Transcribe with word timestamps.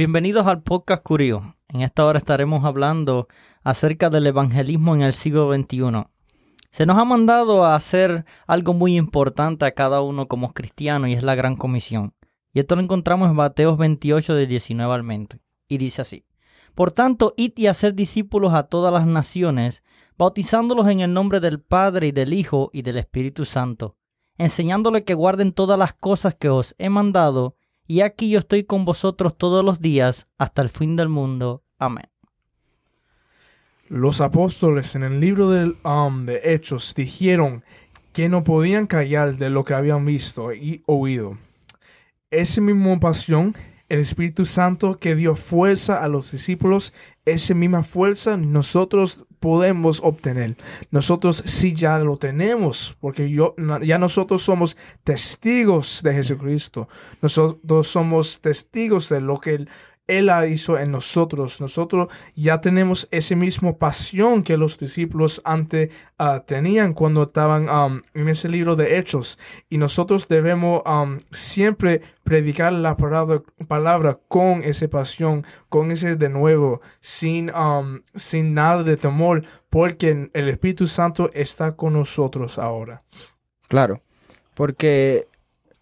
Bienvenidos 0.00 0.46
al 0.46 0.62
podcast 0.62 1.02
Curio. 1.02 1.56
En 1.68 1.82
esta 1.82 2.06
hora 2.06 2.18
estaremos 2.18 2.64
hablando 2.64 3.28
acerca 3.62 4.08
del 4.08 4.28
evangelismo 4.28 4.94
en 4.94 5.02
el 5.02 5.12
siglo 5.12 5.54
XXI. 5.54 6.06
Se 6.70 6.86
nos 6.86 6.96
ha 6.96 7.04
mandado 7.04 7.66
a 7.66 7.74
hacer 7.74 8.24
algo 8.46 8.72
muy 8.72 8.96
importante 8.96 9.66
a 9.66 9.72
cada 9.72 10.00
uno 10.00 10.26
como 10.26 10.54
cristiano 10.54 11.06
y 11.06 11.12
es 11.12 11.22
la 11.22 11.34
gran 11.34 11.54
comisión. 11.54 12.14
Y 12.54 12.60
esto 12.60 12.76
lo 12.76 12.82
encontramos 12.82 13.28
en 13.28 13.36
Mateos 13.36 13.76
28 13.76 14.32
de 14.36 14.46
19 14.46 14.94
al 14.94 15.02
20. 15.02 15.38
Y 15.68 15.76
dice 15.76 16.00
así. 16.00 16.24
Por 16.74 16.92
tanto, 16.92 17.34
id 17.36 17.52
y 17.56 17.66
hacer 17.66 17.92
discípulos 17.92 18.54
a 18.54 18.68
todas 18.68 18.94
las 18.94 19.06
naciones, 19.06 19.82
bautizándolos 20.16 20.88
en 20.88 21.00
el 21.00 21.12
nombre 21.12 21.40
del 21.40 21.60
Padre 21.60 22.06
y 22.06 22.12
del 22.12 22.32
Hijo 22.32 22.70
y 22.72 22.80
del 22.80 22.96
Espíritu 22.96 23.44
Santo, 23.44 23.98
enseñándoles 24.38 25.02
que 25.02 25.12
guarden 25.12 25.52
todas 25.52 25.78
las 25.78 25.92
cosas 25.92 26.34
que 26.36 26.48
os 26.48 26.74
he 26.78 26.88
mandado, 26.88 27.58
y 27.90 28.02
aquí 28.02 28.30
yo 28.30 28.38
estoy 28.38 28.62
con 28.62 28.84
vosotros 28.84 29.36
todos 29.36 29.64
los 29.64 29.80
días 29.80 30.28
hasta 30.38 30.62
el 30.62 30.68
fin 30.68 30.94
del 30.94 31.08
mundo. 31.08 31.64
Amén. 31.76 32.08
Los 33.88 34.20
apóstoles 34.20 34.94
en 34.94 35.02
el 35.02 35.18
libro 35.18 35.48
um, 35.48 36.18
de 36.20 36.40
Hechos 36.44 36.94
dijeron 36.94 37.64
que 38.12 38.28
no 38.28 38.44
podían 38.44 38.86
callar 38.86 39.38
de 39.38 39.50
lo 39.50 39.64
que 39.64 39.74
habían 39.74 40.06
visto 40.06 40.52
y 40.52 40.84
oído. 40.86 41.36
Esa 42.30 42.60
misma 42.60 43.00
pasión, 43.00 43.56
el 43.88 43.98
Espíritu 43.98 44.44
Santo 44.44 45.00
que 45.00 45.16
dio 45.16 45.34
fuerza 45.34 46.00
a 46.00 46.06
los 46.06 46.30
discípulos, 46.30 46.94
esa 47.24 47.54
misma 47.54 47.82
fuerza 47.82 48.36
nosotros 48.36 49.24
podemos 49.40 50.00
obtener. 50.04 50.56
Nosotros 50.90 51.42
sí 51.46 51.74
ya 51.74 51.98
lo 51.98 52.18
tenemos, 52.18 52.96
porque 53.00 53.30
yo, 53.30 53.54
ya 53.82 53.98
nosotros 53.98 54.42
somos 54.42 54.76
testigos 55.02 56.02
de 56.02 56.14
Jesucristo. 56.14 56.88
Nosotros 57.22 57.88
somos 57.88 58.40
testigos 58.40 59.08
de 59.08 59.20
lo 59.20 59.40
que 59.40 59.66
él 60.18 60.26
la 60.26 60.46
hizo 60.46 60.78
en 60.78 60.90
nosotros. 60.90 61.60
Nosotros 61.60 62.08
ya 62.34 62.60
tenemos 62.60 63.08
ese 63.10 63.36
mismo 63.36 63.78
pasión 63.78 64.42
que 64.42 64.56
los 64.56 64.78
discípulos 64.78 65.40
antes 65.44 65.90
ah, 66.18 66.42
tenían 66.46 66.92
cuando 66.92 67.22
estaban 67.22 67.68
um, 67.68 68.00
en 68.14 68.28
ese 68.28 68.48
libro 68.48 68.76
de 68.76 68.98
Hechos. 68.98 69.38
Y 69.68 69.78
nosotros 69.78 70.28
debemos 70.28 70.82
um, 70.84 71.18
siempre 71.30 72.02
predicar 72.24 72.72
la 72.72 72.96
palabra, 72.96 74.18
con 74.28 74.62
esa 74.62 74.88
pasión, 74.88 75.44
con 75.68 75.90
ese 75.90 76.16
de 76.16 76.28
nuevo, 76.28 76.80
sin, 77.00 77.50
um, 77.54 78.02
sin 78.14 78.54
nada 78.54 78.82
de 78.82 78.96
temor, 78.96 79.44
porque 79.68 80.30
el 80.32 80.48
Espíritu 80.48 80.86
Santo 80.86 81.30
está 81.32 81.76
con 81.76 81.94
nosotros 81.94 82.58
ahora. 82.58 82.98
Claro, 83.68 84.02
porque 84.54 85.26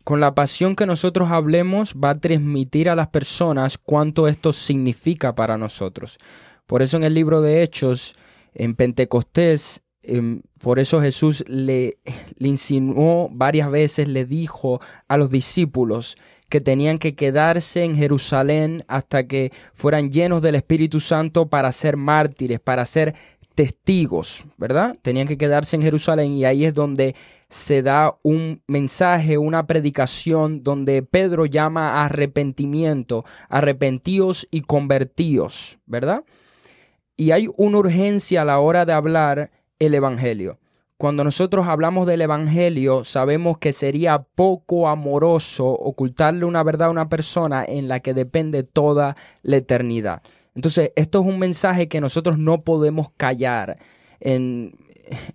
con 0.08 0.20
la 0.20 0.34
pasión 0.34 0.74
que 0.74 0.86
nosotros 0.86 1.30
hablemos 1.30 1.92
va 1.92 2.08
a 2.08 2.18
transmitir 2.18 2.88
a 2.88 2.96
las 2.96 3.08
personas 3.08 3.76
cuánto 3.76 4.26
esto 4.26 4.54
significa 4.54 5.34
para 5.34 5.58
nosotros. 5.58 6.16
Por 6.66 6.80
eso 6.80 6.96
en 6.96 7.04
el 7.04 7.12
libro 7.12 7.42
de 7.42 7.62
Hechos, 7.62 8.16
en 8.54 8.74
Pentecostés, 8.74 9.82
em, 10.02 10.40
por 10.62 10.78
eso 10.78 11.02
Jesús 11.02 11.44
le, 11.46 11.98
le 12.38 12.48
insinuó 12.48 13.28
varias 13.30 13.70
veces, 13.70 14.08
le 14.08 14.24
dijo 14.24 14.80
a 15.08 15.18
los 15.18 15.28
discípulos 15.28 16.16
que 16.48 16.62
tenían 16.62 16.96
que 16.96 17.14
quedarse 17.14 17.84
en 17.84 17.94
Jerusalén 17.94 18.84
hasta 18.88 19.26
que 19.26 19.52
fueran 19.74 20.10
llenos 20.10 20.40
del 20.40 20.54
Espíritu 20.54 21.00
Santo 21.00 21.50
para 21.50 21.70
ser 21.70 21.98
mártires, 21.98 22.60
para 22.60 22.86
ser 22.86 23.14
testigos, 23.54 24.44
¿verdad? 24.56 24.96
Tenían 25.02 25.28
que 25.28 25.36
quedarse 25.36 25.76
en 25.76 25.82
Jerusalén 25.82 26.32
y 26.32 26.46
ahí 26.46 26.64
es 26.64 26.72
donde 26.72 27.14
se 27.48 27.82
da 27.82 28.18
un 28.22 28.62
mensaje, 28.66 29.38
una 29.38 29.66
predicación 29.66 30.62
donde 30.62 31.02
Pedro 31.02 31.46
llama 31.46 31.92
a 31.92 32.04
arrepentimiento, 32.06 33.24
arrepentíos 33.48 34.46
y 34.50 34.62
convertíos, 34.62 35.78
¿verdad? 35.86 36.25
Y 37.16 37.31
hay 37.31 37.48
una 37.56 37.78
urgencia 37.78 38.42
a 38.42 38.44
la 38.44 38.60
hora 38.60 38.84
de 38.84 38.92
hablar 38.92 39.50
el 39.78 39.94
Evangelio. 39.94 40.59
Cuando 40.98 41.22
nosotros 41.22 41.69
hablamos 41.69 42.06
del 42.06 42.22
Evangelio, 42.22 43.04
sabemos 43.04 43.59
que 43.59 43.72
sería 43.72 44.19
poco 44.19 44.88
amoroso 44.88 45.69
ocultarle 45.69 46.44
una 46.44 46.62
verdad 46.65 46.88
a 46.88 46.91
una 46.91 47.09
persona 47.09 47.65
en 47.65 47.86
la 47.86 48.00
que 48.00 48.15
depende 48.15 48.65
toda 48.65 49.16
la 49.42 49.56
eternidad. 49.56 50.22
Entonces, 50.56 50.91
esto 50.97 51.20
es 51.20 51.26
un 51.26 51.38
mensaje 51.38 51.86
que 51.88 52.00
nosotros 52.00 52.36
no 52.38 52.62
podemos 52.62 53.10
callar. 53.16 53.78
En, 54.19 54.75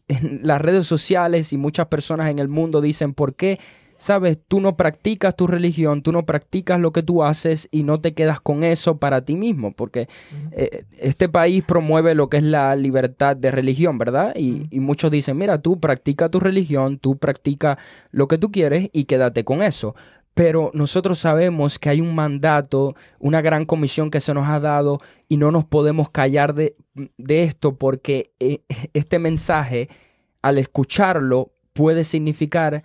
las 0.42 0.62
redes 0.62 0.88
sociales 0.88 1.54
y 1.54 1.58
muchas 1.58 1.88
personas 1.88 2.30
en 2.30 2.40
el 2.40 2.48
mundo 2.48 2.82
dicen, 2.82 3.14
¿por 3.14 3.36
qué? 3.36 3.60
Sabes, 3.98 4.38
tú 4.50 4.60
no 4.60 4.76
practicas 4.76 5.34
tu 5.34 5.48
religión, 5.48 6.02
tú 6.02 6.12
no 6.12 6.26
practicas 6.26 6.78
lo 6.78 6.92
que 6.92 7.04
tú 7.04 7.24
haces 7.24 7.70
y 7.72 7.84
no 7.84 8.00
te 8.00 8.14
quedas 8.14 8.42
con 8.42 8.66
eso 8.66 8.98
para 8.98 9.24
ti 9.24 9.36
mismo, 9.36 9.72
porque 9.72 10.10
eh, 10.52 10.84
este 11.00 11.30
país 11.30 11.64
promueve 11.64 12.14
lo 12.14 12.28
que 12.28 12.38
es 12.38 12.44
la 12.44 12.76
libertad 12.76 13.38
de 13.38 13.50
religión, 13.52 13.98
¿verdad? 13.98 14.34
Y, 14.36 14.64
y 14.72 14.82
muchos 14.82 15.10
dicen, 15.10 15.38
mira, 15.38 15.62
tú 15.62 15.80
practica 15.80 16.28
tu 16.28 16.42
religión, 16.42 16.98
tú 16.98 17.16
practica 17.16 17.78
lo 18.12 18.28
que 18.28 18.38
tú 18.38 18.52
quieres 18.52 18.90
y 18.92 19.06
quédate 19.06 19.46
con 19.46 19.64
eso 19.64 19.96
pero 20.34 20.72
nosotros 20.74 21.20
sabemos 21.20 21.78
que 21.78 21.90
hay 21.90 22.02
un 22.02 22.16
mandato, 22.16 22.96
una 23.20 23.42
gran 23.42 23.66
comisión 23.66 24.10
que 24.10 24.20
se 24.20 24.34
nos 24.34 24.48
ha 24.48 24.60
dado 24.60 25.00
y 25.30 25.38
no 25.38 25.52
nos 25.52 25.66
podemos 25.66 26.10
callar 26.10 26.54
de, 26.56 26.76
esto 27.28 27.78
porque 27.78 28.32
eh, 28.40 28.62
este 28.94 29.20
mensaje, 29.20 29.90
al 30.42 30.58
escucharlo, 30.58 31.52
puede 31.74 32.04
significar 32.04 32.84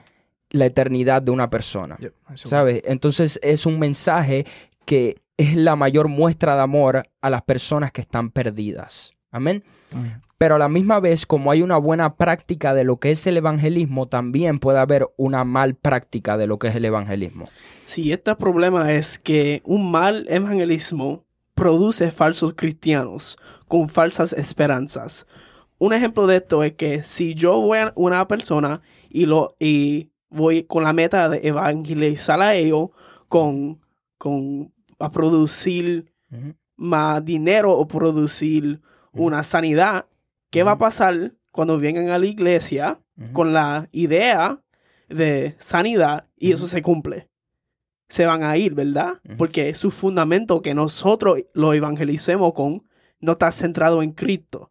la 0.50 0.66
eternidad 0.66 1.22
de 1.22 1.30
una 1.30 1.50
persona. 1.50 1.98
¿Sabes? 2.34 2.82
Entonces 2.84 3.38
es 3.42 3.66
un 3.66 3.78
mensaje 3.78 4.46
que 4.84 5.16
es 5.36 5.54
la 5.54 5.76
mayor 5.76 6.08
muestra 6.08 6.54
de 6.54 6.62
amor 6.62 7.08
a 7.20 7.30
las 7.30 7.42
personas 7.42 7.92
que 7.92 8.00
están 8.00 8.30
perdidas. 8.30 9.14
Amén. 9.30 9.62
Pero 10.38 10.54
a 10.54 10.58
la 10.58 10.68
misma 10.68 11.00
vez, 11.00 11.26
como 11.26 11.50
hay 11.50 11.62
una 11.62 11.78
buena 11.78 12.14
práctica 12.14 12.72
de 12.72 12.84
lo 12.84 12.98
que 12.98 13.10
es 13.10 13.26
el 13.26 13.36
evangelismo, 13.36 14.06
también 14.06 14.60
puede 14.60 14.78
haber 14.78 15.08
una 15.16 15.44
mal 15.44 15.74
práctica 15.74 16.36
de 16.36 16.46
lo 16.46 16.58
que 16.58 16.68
es 16.68 16.76
el 16.76 16.84
evangelismo. 16.84 17.48
Sí, 17.86 18.12
este 18.12 18.34
problema 18.36 18.92
es 18.92 19.18
que 19.18 19.62
un 19.64 19.90
mal 19.90 20.26
evangelismo 20.28 21.24
produce 21.54 22.12
falsos 22.12 22.54
cristianos 22.54 23.36
con 23.66 23.88
falsas 23.88 24.32
esperanzas. 24.32 25.26
Un 25.78 25.92
ejemplo 25.92 26.26
de 26.26 26.36
esto 26.36 26.62
es 26.62 26.74
que 26.74 27.02
si 27.02 27.34
yo 27.34 27.60
voy 27.60 27.78
a 27.78 27.92
una 27.96 28.28
persona 28.28 28.80
y, 29.10 29.26
lo, 29.26 29.56
y 29.58 30.10
voy 30.30 30.62
con 30.62 30.84
la 30.84 30.92
meta 30.92 31.28
de 31.28 31.40
evangelizar 31.48 32.40
a 32.40 32.54
ellos 32.54 32.90
con, 33.28 33.80
con 34.18 34.72
a 34.98 35.10
producir 35.10 36.12
más 36.76 37.24
dinero 37.24 37.72
o 37.72 37.86
producir 37.86 38.80
una 39.18 39.42
sanidad, 39.42 40.06
¿qué 40.50 40.62
va 40.62 40.72
a 40.72 40.78
pasar 40.78 41.34
cuando 41.52 41.78
vengan 41.78 42.08
a 42.08 42.18
la 42.18 42.26
iglesia 42.26 43.00
con 43.32 43.52
la 43.52 43.88
idea 43.92 44.62
de 45.08 45.56
sanidad 45.58 46.28
y 46.36 46.52
eso 46.52 46.66
se 46.66 46.82
cumple? 46.82 47.28
Se 48.08 48.24
van 48.24 48.42
a 48.42 48.56
ir, 48.56 48.74
¿verdad? 48.74 49.20
Porque 49.36 49.74
su 49.74 49.90
fundamento 49.90 50.62
que 50.62 50.72
nosotros 50.74 51.38
lo 51.52 51.74
evangelicemos 51.74 52.54
con 52.54 52.84
no 53.20 53.32
está 53.32 53.52
centrado 53.52 54.02
en 54.02 54.12
Cristo. 54.12 54.70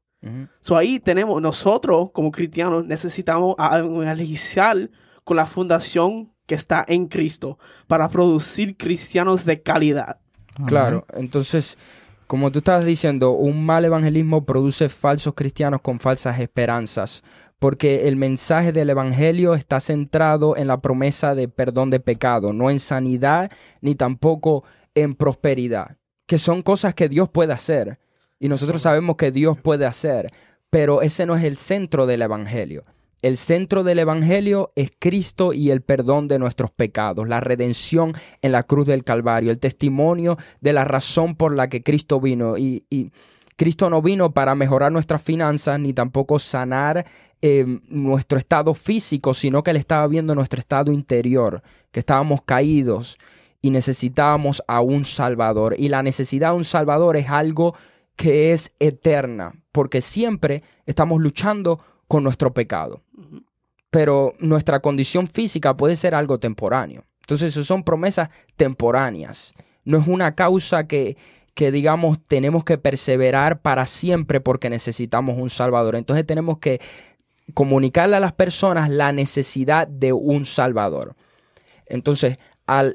So 0.62 0.75
ahí 0.75 1.00
tenemos, 1.00 1.41
nosotros 1.41 2.09
como 2.12 2.31
cristianos 2.31 2.86
necesitamos 2.86 3.56
evangelizar 3.59 4.90
con 5.24 5.38
la 5.38 5.46
fundación 5.46 6.34
que 6.47 6.56
está 6.56 6.84
en 6.88 7.07
Cristo 7.07 7.59
para 7.88 8.09
producir 8.09 8.75
cristianos 8.75 9.46
de 9.46 9.62
calidad. 9.62 10.19
Claro, 10.66 11.06
entonces 11.13 11.78
como 12.27 12.51
tú 12.51 12.59
estabas 12.59 12.85
diciendo, 12.85 13.31
un 13.31 13.65
mal 13.65 13.85
evangelismo 13.85 14.45
produce 14.45 14.89
falsos 14.89 15.33
cristianos 15.33 15.81
con 15.81 15.99
falsas 15.99 16.39
esperanzas, 16.39 17.23
porque 17.57 18.07
el 18.07 18.17
mensaje 18.17 18.71
del 18.71 18.89
evangelio 18.89 19.55
está 19.55 19.79
centrado 19.79 20.55
en 20.57 20.67
la 20.67 20.81
promesa 20.81 21.33
de 21.33 21.47
perdón 21.47 21.89
de 21.89 22.00
pecado, 22.00 22.53
no 22.53 22.69
en 22.69 22.79
sanidad 22.79 23.51
ni 23.81 23.95
tampoco 23.95 24.63
en 24.94 25.15
prosperidad, 25.15 25.97
que 26.25 26.38
son 26.38 26.62
cosas 26.62 26.94
que 26.94 27.09
Dios 27.09 27.29
puede 27.29 27.53
hacer 27.53 28.00
y 28.39 28.50
nosotros 28.50 28.81
sabemos 28.81 29.15
que 29.15 29.31
Dios 29.31 29.57
puede 29.57 29.85
hacer, 29.85 30.31
pero 30.69 31.01
ese 31.01 31.25
no 31.25 31.35
es 31.35 31.44
el 31.44 31.57
centro 31.57 32.06
del 32.06 32.21
evangelio. 32.21 32.83
El 33.22 33.38
centro 33.38 33.84
del 33.84 34.00
Evangelio 34.00 34.72
es 34.75 34.92
Cristo 34.98 35.52
y 35.54 35.72
el 35.72 35.81
perdón 35.81 36.28
de 36.28 36.38
nuestros 36.38 36.69
pecados, 36.69 37.28
la 37.28 37.40
redención 37.40 38.14
en 38.42 38.52
la 38.52 38.64
cruz 38.64 38.86
del 38.86 39.04
Calvario, 39.04 39.50
el 39.50 39.60
testimonio 39.60 40.38
de 40.62 40.74
la 40.74 40.86
razón 40.86 41.36
por 41.36 41.56
la 41.56 41.68
que 41.68 41.81
Cristo 41.81 42.22
vino. 42.22 42.58
Y, 42.58 42.84
Cristo 43.56 43.90
no 43.90 44.04
vino 44.04 44.34
para 44.34 44.54
mejorar 44.54 44.92
nuestras 44.92 45.19
finanzas 45.19 45.80
ni 45.80 45.92
tampoco 45.92 46.38
sanar 46.38 47.08
em, 47.42 47.81
nuestro 47.88 48.38
estado 48.38 48.75
físico, 48.75 49.34
sino 49.34 49.64
que 49.64 49.72
Él 49.72 49.78
estaba 49.78 50.06
viendo 50.06 50.36
nuestro 50.36 50.60
estado 50.60 50.92
interior, 50.92 51.64
que 51.92 52.02
estábamos 52.02 52.44
caídos 52.44 53.18
y 53.60 53.72
necesitábamos 53.72 54.62
a 54.68 54.81
un 54.81 55.06
Salvador. 55.06 55.74
Y 55.75 55.90
la 55.90 56.04
necesidad 56.04 56.52
de 56.52 56.58
un 56.58 56.66
Salvador 56.66 57.18
es 57.18 57.30
algo 57.30 57.74
que 58.16 58.54
es 58.54 58.74
eterna, 58.80 59.54
porque 59.72 60.02
siempre 60.02 60.62
estamos 60.86 61.19
luchando 61.19 61.80
con 62.07 62.24
nuestro 62.24 62.54
pecado. 62.54 63.01
Pero 63.89 64.33
nuestra 64.39 64.80
condición 64.80 65.27
física 65.27 65.75
puede 65.75 65.95
ser 65.95 66.13
algo 66.15 66.39
temporáneo. 66.39 67.04
Entonces, 67.21 67.50
eso 67.50 67.63
son 67.63 67.83
promesas 67.83 68.30
temporáneas. 68.56 69.54
no 69.83 69.98
es 69.98 70.07
una 70.07 70.36
causa 70.36 70.88
que, 70.88 71.18
que 71.57 71.71
digamos 71.71 72.19
tenemos 72.27 72.63
que 72.63 72.77
perseverar 72.77 73.62
para 73.62 73.88
siempre 73.88 74.39
porque 74.39 74.69
necesitamos 74.69 75.39
un 75.39 75.50
Salvador. 75.50 75.95
Entonces 75.95 76.24
tenemos 76.24 76.59
que 76.59 76.80
comunicarle 77.56 78.15
a 78.15 78.19
las 78.19 78.33
personas 78.33 78.89
la 78.92 79.12
necesidad 79.12 79.88
de 79.88 80.13
un 80.13 80.45
Salvador. 80.45 81.15
Entonces, 81.88 82.38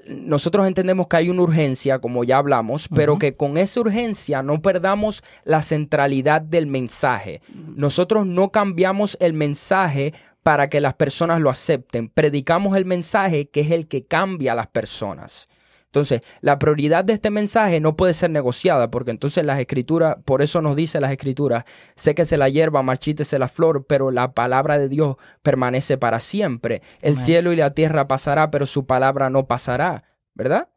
nosotros 0.07 0.67
entendemos 0.67 1.09
que 1.09 1.17
hay 1.17 1.31
una 1.31 1.43
urgencia, 1.43 1.99
como 1.99 2.25
ya 2.25 2.39
hablamos, 2.39 2.89
pero 2.95 3.19
que 3.19 3.37
con 3.37 3.57
esa 3.57 3.81
urgencia 3.81 4.43
no 4.43 4.61
perdamos 4.61 5.25
la 5.45 5.63
centralidad 5.63 6.43
del 6.43 6.67
mensaje. 6.67 7.41
Nosotros 7.75 8.27
no 8.27 8.51
cambiamos 8.51 9.17
el 9.21 9.33
mensaje 9.33 10.13
para 10.43 10.69
que 10.69 10.81
las 10.81 10.95
personas 10.95 11.41
lo 11.41 11.49
acepten. 11.49 12.09
Predicamos 12.09 12.77
el 12.77 12.85
mensaje 12.85 13.49
que 13.49 13.61
es 13.61 13.71
el 13.71 13.89
que 13.89 14.05
cambia 14.05 14.53
a 14.53 14.57
las 14.57 14.67
personas. 14.67 15.49
Entonces, 15.93 16.23
la 16.41 16.59
prioridad 16.59 17.05
de 17.05 17.13
este 17.13 17.29
mensaje 17.29 17.79
no 17.79 17.97
puede 17.97 18.15
ser 18.15 18.31
negociada, 18.31 18.91
porque 18.91 19.11
entonces 19.11 19.45
las 19.45 19.61
escrituras, 19.61 20.17
por 20.25 20.41
eso 20.41 20.63
nos 20.63 20.75
dice 20.75 21.03
las 21.03 21.13
escrituras, 21.13 21.65
sé 21.97 22.15
que 22.15 22.25
se 22.25 22.39
la 22.39 22.49
hierba, 22.49 22.83
marchítese 22.83 23.39
la 23.39 23.47
flor, 23.47 23.85
pero 23.87 24.11
la 24.11 24.33
palabra 24.33 24.79
de 24.79 24.89
Dios 24.89 25.17
permanece 25.43 25.99
para 25.99 26.19
siempre. 26.19 26.81
El 27.03 27.19
cielo 27.19 27.53
y 27.53 27.57
la 27.57 27.75
tierra 27.75 28.09
pasará, 28.09 28.51
pero 28.51 28.65
su 28.65 28.87
palabra 28.87 29.29
no 29.29 29.47
pasará, 29.47 30.05
¿verdad? 30.33 30.71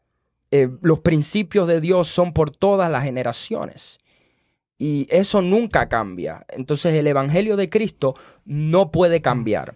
Eh, 0.52 0.68
los 0.82 1.00
principios 1.00 1.66
de 1.70 1.80
Dios 1.80 2.10
son 2.10 2.34
por 2.34 2.52
todas 2.52 2.92
las 2.92 3.04
generaciones. 3.06 4.00
Y 4.78 5.08
eso 5.10 5.42
nunca 5.42 5.88
cambia. 5.88 6.46
Entonces 6.50 6.94
el 6.94 7.08
Evangelio 7.08 7.56
de 7.56 7.70
Cristo 7.70 8.16
no 8.44 8.92
puede 8.92 9.22
cambiar. 9.22 9.76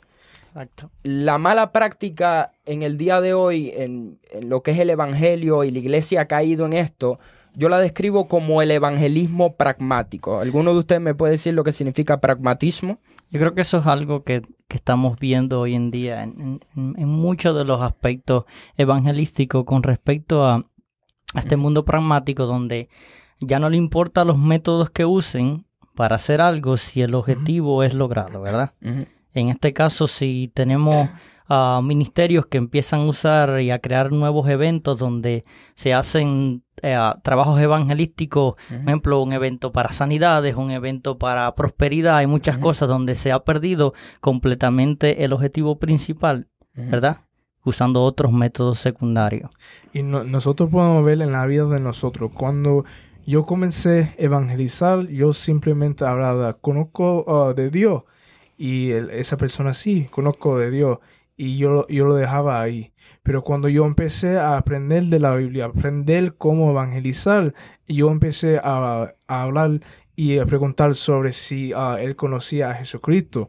La 1.04 1.38
mala 1.38 1.72
práctica 1.72 2.52
en 2.66 2.82
el 2.82 2.98
día 2.98 3.22
de 3.22 3.34
hoy, 3.34 3.72
en, 3.76 4.20
lo 4.42 4.62
que 4.62 4.72
es 4.72 4.80
el 4.80 4.90
Evangelio 4.90 5.64
y 5.64 5.72
la 5.72 5.80
iglesia 5.80 6.22
ha 6.22 6.26
caído 6.26 6.66
en 6.66 6.74
esto, 6.74 7.20
yo 7.56 7.70
la 7.70 7.80
describo 7.80 8.28
como 8.28 8.62
el 8.62 8.72
evangelismo 8.72 9.56
pragmático. 9.56 10.40
¿Alguno 10.40 10.72
de 10.74 10.80
ustedes 10.80 11.02
me 11.02 11.16
puede 11.16 11.34
decir 11.34 11.54
lo 11.54 11.64
que 11.64 11.72
significa 11.72 12.22
pragmatismo? 12.22 13.00
Yo 13.32 13.40
creo 13.40 13.54
que 13.54 13.62
eso 13.62 13.80
es 13.80 13.88
algo 13.88 14.24
que, 14.24 14.42
estamos 14.70 15.20
viendo 15.20 15.62
hoy 15.62 15.74
en 15.74 15.90
día 15.90 16.22
en, 16.22 16.60
muchos 16.76 17.56
de 17.58 17.66
los 17.66 17.82
aspectos 17.82 18.46
evangelísticos 18.78 19.66
con 19.66 19.82
respecto 19.82 20.46
a, 20.46 20.66
este 21.36 21.58
mundo 21.58 21.86
pragmático 21.86 22.46
donde 22.46 22.90
ya 23.40 23.60
no 23.60 23.70
le 23.70 23.78
importa 23.78 24.26
los 24.26 24.38
métodos 24.38 24.90
que 24.90 25.06
usen 25.06 25.66
para 25.96 26.16
hacer 26.16 26.40
algo 26.42 26.78
si 26.78 27.02
el 27.02 27.14
objetivo 27.14 27.84
es 27.84 27.94
logrado, 27.94 28.42
¿verdad? 28.42 28.74
En 29.34 29.50
este 29.50 29.74
caso, 29.74 30.08
si 30.08 30.52
tenemos 30.54 31.10
uh, 31.50 31.82
ministerios 31.82 32.46
que 32.46 32.58
empiezan 32.58 33.02
a 33.02 33.06
usar 33.06 33.62
y 33.62 33.72
a 33.72 33.80
crear 33.80 34.12
nuevos 34.12 34.50
eventos 34.50 34.98
donde 34.98 35.46
se 35.76 35.94
hacen 35.94 36.64
eh, 36.82 36.98
trabajos 37.24 37.60
evangelísticos, 37.60 38.56
por 38.56 38.78
ejemplo, 38.78 39.22
un 39.22 39.34
evento 39.34 39.72
para 39.72 39.92
sanidades, 39.92 40.56
un 40.56 40.72
evento 40.72 41.18
para 41.18 41.54
prosperidad, 41.56 42.18
hay 42.18 42.28
muchas 42.28 42.58
cosas 42.58 42.88
donde 42.88 43.16
se 43.16 43.32
ha 43.32 43.40
perdido 43.40 43.94
completamente 44.22 45.24
el 45.24 45.34
objetivo 45.34 45.78
principal, 45.78 46.48
¿verdad? 46.74 47.22
Usando 47.66 48.04
otros 48.04 48.32
métodos 48.32 48.80
secundarios. 48.80 49.50
Y 49.94 50.02
nosotros 50.02 50.70
podemos 50.70 51.04
ver 51.04 51.22
en 51.22 51.34
la 51.34 51.46
vida 51.46 51.66
de 51.66 51.82
nosotros, 51.82 52.32
cuando 52.34 52.86
yo 53.28 53.44
comencé 53.44 54.16
a 54.18 54.24
evangelizar, 54.24 55.08
yo 55.08 55.34
simplemente 55.34 56.06
hablaba, 56.06 56.54
conozco 56.54 57.26
uh, 57.28 57.54
de 57.54 57.70
Dios 57.70 58.04
y 58.62 58.92
esa 58.92 59.38
persona 59.38 59.74
sí, 59.74 60.10
conozco 60.12 60.60
de 60.60 60.70
Dios 60.70 61.00
y 61.38 61.56
yo, 61.56 61.88
yo 61.88 62.04
lo 62.04 62.16
dejaba 62.16 62.60
ahí. 62.60 62.92
Pero 63.24 63.42
cuando 63.42 63.70
yo 63.70 63.86
empecé 63.86 64.38
a 64.38 64.58
aprender 64.58 65.06
de 65.06 65.20
la 65.20 65.34
Biblia, 65.34 65.66
aprender 65.66 66.36
cómo 66.36 66.70
evangelizar, 66.70 67.54
yo 67.88 68.12
empecé 68.12 68.60
a, 68.62 69.14
hablar 69.28 69.80
y 70.18 70.38
a 70.40 70.46
preguntar 70.46 70.94
sobre 70.96 71.32
si 71.32 71.72
ah, 71.74 71.96
él 72.02 72.18
conocía 72.18 72.72
a 72.72 72.74
Jesucristo. 72.74 73.48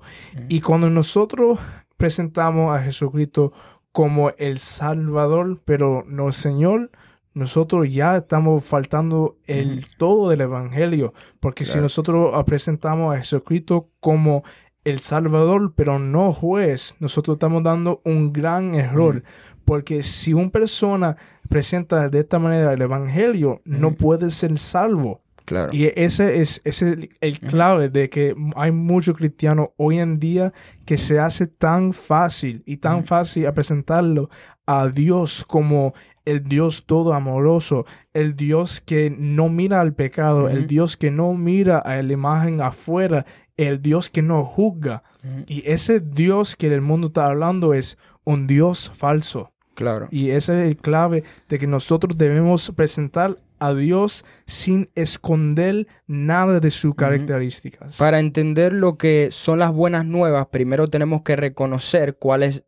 Y 0.49 0.61
cuando 0.61 0.89
nosotros 0.89 1.59
presentamos 1.97 2.79
a 2.79 2.81
Jesucristo 2.81 3.53
como 3.91 4.31
el 4.39 4.61
Salvador, 4.61 5.61
pero 5.65 6.05
no 6.07 6.29
el 6.29 6.33
Señor, 6.33 6.93
nosotros 7.35 7.93
ya 7.93 8.19
estamos 8.19 8.65
faltando 8.65 9.37
el 9.47 9.85
todo 9.99 10.31
del 10.31 10.43
Evangelio, 10.43 11.13
porque 11.41 11.65
si 11.65 11.81
nosotros 11.81 12.33
presentamos 12.45 13.15
a 13.15 13.19
Jesucristo 13.19 13.89
como 13.99 14.45
el 14.85 15.01
Salvador, 15.01 15.75
pero 15.75 15.99
no 15.99 16.33
juez, 16.33 16.97
nosotros 17.01 17.37
estamos 17.37 17.63
dando 17.63 18.01
un 18.05 18.33
gran 18.33 18.75
error. 18.75 19.23
Porque 19.65 20.03
si 20.03 20.33
una 20.33 20.51
persona 20.51 21.17
presenta 21.49 22.09
de 22.09 22.21
esta 22.21 22.39
manera 22.39 22.73
el 22.73 22.83
Evangelio, 22.83 23.61
no 23.65 23.95
puede 23.95 24.31
ser 24.31 24.59
salvo. 24.59 25.23
Claro. 25.45 25.73
Y 25.73 25.91
ese 25.97 26.41
es, 26.41 26.61
ese 26.65 27.11
el 27.21 27.41
clave 27.41 27.89
de 27.89 28.09
que 28.09 28.37
hay 28.55 28.71
muchos 28.71 29.17
cristianos 29.17 29.71
hoy 29.77 29.99
en 29.99 30.21
día 30.21 30.53
que 30.85 30.97
se 30.97 31.19
hace 31.19 31.49
tan 31.49 31.93
fácil 31.93 32.63
y 32.67 32.77
tan 32.77 33.05
fácil 33.05 33.47
a 33.47 33.53
presentarlo 33.53 34.31
a 34.65 34.87
Dios 34.87 35.45
como 35.49 35.93
el 36.31 36.45
Dios 36.45 36.85
todo 36.87 37.15
amoroso, 37.15 37.87
el 38.15 38.37
Dios 38.37 38.81
que 38.81 39.11
no 39.11 39.49
mira 39.49 39.81
al 39.81 39.95
pecado, 39.95 40.49
el 40.49 40.67
Dios 40.67 40.97
que 40.97 41.11
no 41.11 41.35
mira 41.35 41.79
a 41.79 42.01
la 42.03 42.13
imagen 42.13 42.61
afuera, 42.61 43.27
el 43.57 43.83
Dios 43.83 44.11
que 44.11 44.23
no 44.23 44.45
juzga. 44.45 45.03
Y 45.47 45.69
ese 45.69 46.01
Dios 46.01 46.57
que 46.57 46.73
el 46.73 46.81
mundo 46.81 47.09
está 47.09 47.27
hablando 47.27 47.75
es 47.75 47.99
un 48.25 48.47
Dios 48.47 48.91
falso. 48.95 49.53
Claro. 49.75 50.09
Y 50.11 50.31
ese 50.31 50.61
es 50.61 50.69
el 50.69 50.77
clave 50.77 51.25
de 51.49 51.59
que 51.59 51.67
nosotros 51.67 52.17
debemos 52.17 52.71
presentar 52.77 53.37
a 53.61 53.75
Dios 53.75 54.25
sin 54.47 54.91
esconder 54.95 55.87
nada 56.07 56.59
de 56.59 56.71
sus 56.71 56.95
características. 56.95 57.97
Para 57.97 58.19
entender 58.19 58.73
lo 58.73 58.97
que 58.97 59.29
son 59.31 59.59
las 59.59 59.73
buenas 59.73 60.05
nuevas, 60.05 60.49
primero 60.49 60.89
tenemos 60.89 61.23
que 61.23 61.37
reconocer 61.37 62.17
cuáles 62.17 62.65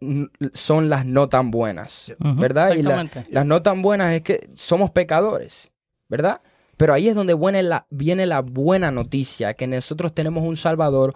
son 0.52 0.88
las 0.88 1.04
no 1.06 1.28
tan 1.28 1.50
buenas, 1.50 2.12
¿verdad? 2.36 2.74
Y 2.74 2.82
las 2.82 3.46
no 3.46 3.62
tan 3.62 3.82
buenas 3.82 4.14
es 4.14 4.22
que 4.22 4.48
somos 4.54 4.90
pecadores, 4.90 5.72
¿verdad? 6.08 6.42
Pero 6.76 6.94
ahí 6.94 7.08
es 7.08 7.14
donde 7.14 7.34
viene 7.34 7.62
la, 7.62 7.86
viene 7.90 8.26
la 8.26 8.40
buena 8.40 8.90
noticia, 8.90 9.54
que 9.54 9.66
nosotros 9.66 10.14
tenemos 10.14 10.44
un 10.46 10.56
Salvador, 10.56 11.14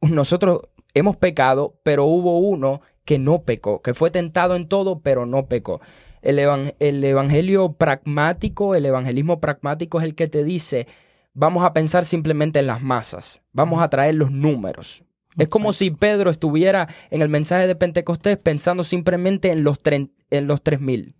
nosotros 0.00 0.60
hemos 0.92 1.16
pecado, 1.16 1.78
pero 1.82 2.04
hubo 2.04 2.38
uno 2.38 2.80
que 3.04 3.18
no 3.18 3.42
pecó, 3.42 3.82
que 3.82 3.94
fue 3.94 4.10
tentado 4.10 4.56
en 4.56 4.68
todo, 4.68 5.00
pero 5.00 5.26
no 5.26 5.46
pecó. 5.46 5.80
El, 6.24 6.38
el, 6.78 7.04
evangelio 7.04 7.74
pragmático, 7.74 8.74
el 8.74 8.86
evangelismo 8.86 9.40
pragmático 9.40 9.98
es 9.98 10.04
el 10.04 10.14
que 10.14 10.26
te 10.26 10.42
dice, 10.42 10.86
vamos 11.34 11.64
a 11.64 11.72
pensar 11.72 12.04
simplemente 12.04 12.58
en 12.58 12.66
las 12.66 12.82
masas, 12.82 13.42
vamos 13.52 13.82
a 13.82 13.90
traer 13.90 14.14
los 14.14 14.30
números. 14.30 15.04
Es 15.36 15.48
como 15.48 15.72
si 15.72 15.90
Pedro 15.90 16.30
estuviera 16.30 16.88
en 17.10 17.20
el 17.20 17.28
mensaje 17.28 17.66
de 17.66 17.74
Pentecostés 17.74 18.38
pensando 18.38 18.84
simplemente 18.84 19.50
en 19.50 19.64
los, 19.64 19.80
en 19.84 20.46
los 20.46 20.64
3.000, 20.64 21.14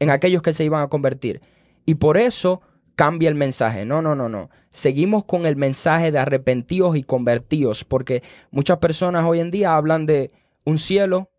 en 0.00 0.10
aquellos 0.10 0.42
que 0.42 0.52
se 0.52 0.64
iban 0.64 0.82
a 0.82 0.88
convertir. 0.88 1.40
Y 1.86 1.94
por 1.94 2.16
eso 2.16 2.62
cambia 2.96 3.28
el 3.28 3.34
mensaje. 3.34 3.84
No, 3.84 4.02
no, 4.02 4.14
no, 4.14 4.28
no. 4.28 4.50
Seguimos 4.70 5.24
con 5.24 5.46
el 5.46 5.56
mensaje 5.56 6.10
de 6.10 6.18
arrepentidos 6.18 6.96
y 6.96 7.04
convertidos, 7.04 7.84
porque 7.84 8.22
muchas 8.50 8.78
personas 8.78 9.24
hoy 9.24 9.40
en 9.40 9.50
día 9.50 9.76
hablan 9.76 10.06
de 10.06 10.32
un 10.64 10.78
cielo, 10.78 11.30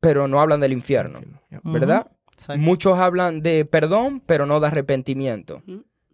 pero 0.00 0.26
no 0.28 0.40
hablan 0.40 0.60
del 0.60 0.72
infierno, 0.72 1.20
¿verdad? 1.62 2.10
Muchos 2.56 2.98
hablan 2.98 3.40
de 3.40 3.64
perdón, 3.64 4.22
pero 4.24 4.46
no 4.46 4.60
de 4.60 4.66
arrepentimiento. 4.66 5.62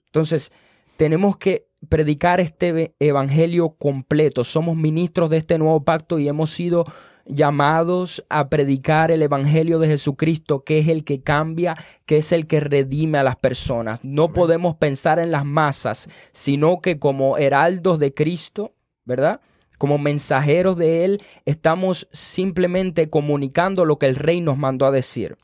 Entonces, 0.07 0.53
tenemos 0.97 1.37
que 1.37 1.67
predicar 1.89 2.41
este 2.41 2.95
evangelio 2.99 3.71
completo. 3.71 4.45
Somos 4.45 4.77
ministros 4.77 5.31
de 5.31 5.39
este 5.39 5.59
nuevo 5.59 5.85
pacto 5.85 6.19
y 6.19 6.29
hemos 6.29 6.51
sido 6.51 6.85
llamados 7.29 8.25
a 8.31 8.49
predicar 8.49 9.11
el 9.11 9.23
Evangelio 9.23 9.79
de 9.79 9.89
Jesucristo, 9.89 10.65
que 10.65 10.79
es 10.79 10.89
el 10.89 11.05
que 11.05 11.23
cambia, 11.23 11.77
que 12.07 12.19
es 12.19 12.33
el 12.33 12.47
que 12.47 12.61
redime 12.61 13.19
a 13.19 13.23
las 13.23 13.37
personas. 13.37 14.03
No 14.03 14.33
podemos 14.33 14.77
pensar 14.77 15.19
en 15.19 15.31
las 15.31 15.45
masas, 15.45 16.09
sino 16.33 16.81
que 16.81 16.99
como 16.99 17.37
heraldos 17.37 17.99
de 17.99 18.15
Cristo, 18.15 18.73
¿verdad? 19.05 19.41
Como 19.77 19.99
mensajeros 19.99 20.77
de 20.77 21.05
Él, 21.05 21.23
estamos 21.45 22.09
simplemente 22.13 23.11
comunicando 23.11 23.85
lo 23.85 23.99
que 23.99 24.07
el 24.07 24.17
Rey 24.17 24.41
nos 24.41 24.57
mandó 24.57 24.87
a 24.87 24.91
decir. 24.91 25.37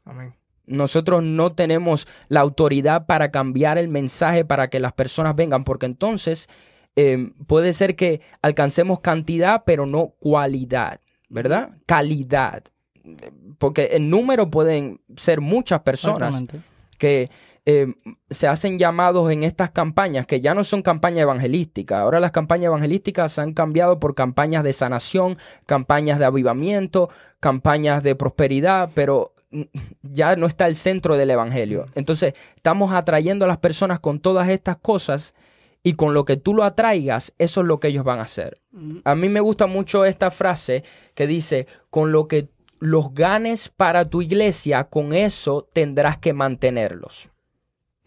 Nosotros 0.67 1.23
no 1.23 1.53
tenemos 1.53 2.07
la 2.29 2.41
autoridad 2.41 3.07
para 3.07 3.31
cambiar 3.31 3.79
el 3.79 3.89
mensaje 3.89 4.45
para 4.45 4.69
que 4.69 4.81
las 4.81 4.93
personas 4.93 5.37
vengan, 5.37 5.65
porque 5.65 5.87
entonces 5.87 6.49
eh, 6.97 7.31
puede 7.47 7.73
ser 7.73 7.97
que 7.97 8.21
alcancemos 8.43 9.01
cantidad, 9.01 9.65
pero 9.67 9.87
no 9.87 10.15
cualidad. 10.19 11.01
¿verdad? 11.35 11.71
Calidad. 11.85 12.63
Porque 13.59 13.91
en 13.93 14.09
número 14.09 14.51
pueden 14.51 15.01
ser 15.17 15.41
muchas 15.41 15.81
personas 15.81 16.45
que 16.97 17.29
eh, 17.67 17.93
se 18.31 18.47
hacen 18.47 18.79
llamados 18.79 19.31
en 19.33 19.43
estas 19.43 19.71
campañas, 19.71 20.27
que 20.27 20.41
ya 20.41 20.55
no 20.55 20.63
son 20.63 20.83
campañas 20.83 21.23
evangelísticas. 21.23 21.99
Ahora 21.99 22.21
las 22.21 22.31
campañas 22.31 22.67
evangelísticas 22.67 23.33
se 23.33 23.41
han 23.41 23.53
cambiado 23.53 23.99
por 23.99 24.15
campañas 24.15 24.63
de 24.63 24.73
sanación, 24.73 25.37
campañas 25.67 26.19
de 26.19 26.25
avivamiento, 26.25 27.11
campañas 27.41 28.03
de 28.05 28.15
prosperidad, 28.15 28.91
pero 28.95 29.34
ya 30.03 30.37
no 30.37 30.47
está 30.47 30.67
el 30.67 30.77
centro 30.77 31.17
del 31.17 31.31
evangelio. 31.31 31.87
Entonces, 31.95 32.35
estamos 32.57 32.93
atrayendo 32.93 33.45
a 33.45 33.49
las 33.49 33.59
personas 33.59 34.01
con 34.01 34.21
todas 34.21 34.49
estas 34.49 34.77
cosas 34.77 35.35
y 35.83 35.95
con 35.95 36.15
lo 36.15 36.25
que 36.25 36.37
tú 36.37 36.55
lo 36.55 36.65
atraigas, 36.65 37.35
eso 37.39 37.61
es 37.61 37.67
lo 37.67 37.79
que 37.79 37.89
ellos 37.89 38.05
van 38.05 38.19
a 38.19 38.23
hacer. 38.23 38.59
Mm. 38.73 38.99
A 39.05 39.15
mí 39.15 39.29
me 39.29 39.41
gusta 39.41 39.67
mucho 39.67 40.05
esta 40.05 40.31
frase 40.31 40.83
que 41.15 41.27
dice, 41.27 41.67
con 41.91 42.11
lo 42.11 42.27
que 42.27 42.49
los 42.81 43.15
ganes 43.15 43.69
para 43.69 44.05
tu 44.05 44.23
iglesia, 44.23 44.85
con 44.85 45.13
eso 45.13 45.69
tendrás 45.73 46.19
que 46.19 46.33
mantenerlos. 46.33 47.29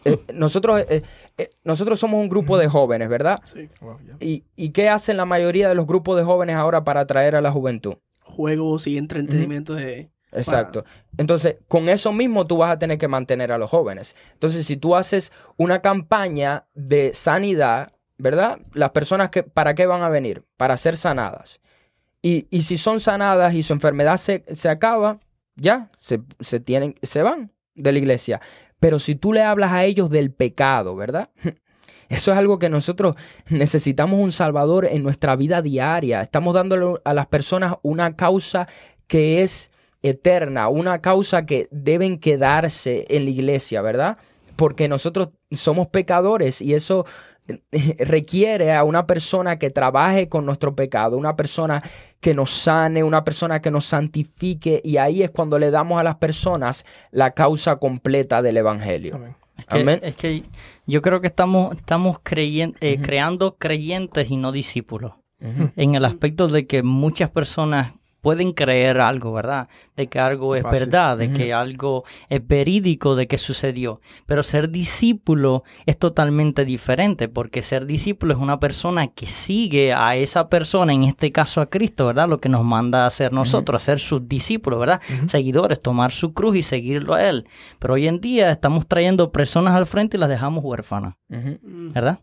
Eh, 0.05 0.17
nosotros, 0.33 0.85
eh, 0.89 1.03
eh, 1.37 1.49
nosotros 1.63 1.99
somos 1.99 2.19
un 2.19 2.29
grupo 2.29 2.57
de 2.57 2.67
jóvenes, 2.67 3.09
¿verdad? 3.09 3.39
Sí. 3.45 3.69
Wow, 3.81 3.99
yeah. 3.99 4.17
¿Y, 4.19 4.43
y 4.55 4.69
qué 4.69 4.89
hacen 4.89 5.17
la 5.17 5.25
mayoría 5.25 5.69
de 5.69 5.75
los 5.75 5.85
grupos 5.85 6.17
de 6.17 6.23
jóvenes 6.23 6.55
ahora 6.55 6.83
para 6.83 7.01
atraer 7.01 7.35
a 7.35 7.41
la 7.41 7.51
juventud? 7.51 7.95
Juegos 8.21 8.87
y 8.87 8.97
entretenimiento 8.97 9.73
de... 9.73 10.09
Exacto. 10.37 10.85
Entonces, 11.17 11.57
con 11.67 11.89
eso 11.89 12.11
mismo 12.11 12.45
tú 12.47 12.57
vas 12.57 12.71
a 12.71 12.79
tener 12.79 12.97
que 12.97 13.07
mantener 13.07 13.51
a 13.51 13.57
los 13.57 13.69
jóvenes. 13.69 14.15
Entonces, 14.33 14.65
si 14.65 14.77
tú 14.77 14.95
haces 14.95 15.31
una 15.57 15.81
campaña 15.81 16.65
de 16.73 17.13
sanidad, 17.13 17.93
¿verdad? 18.17 18.59
Las 18.73 18.91
personas 18.91 19.29
que, 19.29 19.43
¿para 19.43 19.75
qué 19.75 19.85
van 19.85 20.03
a 20.03 20.09
venir? 20.09 20.43
Para 20.57 20.77
ser 20.77 20.97
sanadas. 20.97 21.59
Y, 22.21 22.47
y 22.49 22.61
si 22.61 22.77
son 22.77 22.99
sanadas 22.99 23.53
y 23.53 23.63
su 23.63 23.73
enfermedad 23.73 24.17
se, 24.17 24.43
se 24.51 24.69
acaba, 24.69 25.19
ya, 25.55 25.89
se, 25.97 26.21
se 26.39 26.59
tienen, 26.59 26.95
se 27.01 27.21
van 27.23 27.51
de 27.75 27.91
la 27.91 27.99
iglesia. 27.99 28.41
Pero 28.79 28.99
si 28.99 29.15
tú 29.15 29.33
le 29.33 29.43
hablas 29.43 29.71
a 29.71 29.85
ellos 29.85 30.09
del 30.09 30.31
pecado, 30.31 30.95
¿verdad? 30.95 31.29
Eso 32.09 32.31
es 32.31 32.37
algo 32.37 32.57
que 32.57 32.69
nosotros 32.69 33.15
necesitamos 33.49 34.21
un 34.21 34.31
salvador 34.31 34.85
en 34.85 35.03
nuestra 35.03 35.35
vida 35.35 35.61
diaria. 35.61 36.21
Estamos 36.21 36.53
dándole 36.53 36.99
a 37.03 37.13
las 37.13 37.27
personas 37.27 37.75
una 37.81 38.15
causa 38.15 38.67
que 39.07 39.43
es 39.43 39.71
eterna, 40.03 40.67
una 40.69 40.99
causa 41.01 41.45
que 41.45 41.67
deben 41.71 42.19
quedarse 42.19 43.05
en 43.09 43.25
la 43.25 43.31
iglesia, 43.31 43.81
¿verdad? 43.81 44.17
Porque 44.55 44.87
nosotros 44.87 45.29
somos 45.51 45.87
pecadores 45.87 46.61
y 46.61 46.73
eso 46.73 47.05
eh, 47.47 47.95
requiere 47.99 48.73
a 48.73 48.83
una 48.83 49.05
persona 49.07 49.57
que 49.59 49.69
trabaje 49.69 50.27
con 50.29 50.45
nuestro 50.45 50.75
pecado, 50.75 51.17
una 51.17 51.35
persona 51.35 51.81
que 52.19 52.33
nos 52.33 52.51
sane, 52.51 53.03
una 53.03 53.23
persona 53.23 53.61
que 53.61 53.71
nos 53.71 53.85
santifique 53.85 54.81
y 54.83 54.97
ahí 54.97 55.23
es 55.23 55.31
cuando 55.31 55.57
le 55.59 55.71
damos 55.71 55.99
a 55.99 56.03
las 56.03 56.15
personas 56.15 56.85
la 57.11 57.31
causa 57.31 57.77
completa 57.77 58.41
del 58.41 58.57
evangelio. 58.57 59.15
Amén. 59.15 59.35
Es 59.57 59.65
que, 59.65 59.79
Amén. 59.79 59.99
es 60.03 60.15
que 60.15 60.43
yo 60.85 61.01
creo 61.01 61.19
que 61.19 61.27
estamos, 61.27 61.75
estamos 61.75 62.17
creyen- 62.19 62.75
eh, 62.79 62.99
creando 63.01 63.55
creyentes 63.57 64.29
y 64.29 64.37
no 64.37 64.51
discípulos. 64.51 65.13
En 65.75 65.93
el 65.93 66.03
aspecto 66.05 66.47
de 66.47 66.65
que 66.65 66.81
muchas 66.81 67.29
personas 67.29 67.93
pueden 68.21 68.51
creer 68.53 68.99
algo, 68.99 69.31
¿verdad? 69.31 69.69
De 69.95 70.07
que 70.07 70.19
algo 70.19 70.55
es 70.55 70.63
Fácil. 70.63 70.79
verdad, 70.79 71.17
de 71.17 71.31
que 71.33 71.53
algo 71.53 72.03
es 72.29 72.45
verídico, 72.45 73.15
de 73.15 73.27
que 73.27 73.37
sucedió. 73.37 74.01
Pero 74.25 74.43
ser 74.43 74.69
discípulo 74.69 75.63
es 75.85 75.97
totalmente 75.97 76.65
diferente, 76.65 77.27
porque 77.29 77.61
ser 77.61 77.85
discípulo 77.85 78.33
es 78.33 78.39
una 78.39 78.59
persona 78.59 79.07
que 79.07 79.25
sigue 79.25 79.93
a 79.93 80.15
esa 80.15 80.49
persona, 80.49 80.93
en 80.93 81.03
este 81.03 81.31
caso 81.31 81.61
a 81.61 81.69
Cristo, 81.69 82.07
¿verdad? 82.07 82.27
Lo 82.27 82.39
que 82.39 82.49
nos 82.49 82.63
manda 82.63 83.03
a 83.03 83.07
hacer 83.07 83.33
nosotros, 83.33 83.81
a 83.81 83.85
ser 83.85 83.99
sus 83.99 84.27
discípulos, 84.27 84.79
¿verdad? 84.79 85.01
Seguidores, 85.27 85.81
tomar 85.81 86.11
su 86.11 86.33
cruz 86.33 86.57
y 86.57 86.61
seguirlo 86.61 87.13
a 87.13 87.23
Él. 87.29 87.47
Pero 87.79 87.93
hoy 87.93 88.07
en 88.07 88.19
día 88.19 88.51
estamos 88.51 88.87
trayendo 88.87 89.31
personas 89.31 89.75
al 89.75 89.85
frente 89.85 90.17
y 90.17 90.19
las 90.19 90.29
dejamos 90.29 90.63
huérfanas. 90.63 91.15
¿verdad? 91.29 92.19